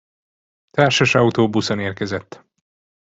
Társas 0.69 1.15
autóbuszon 1.15 1.79
érkezett. 1.79 2.45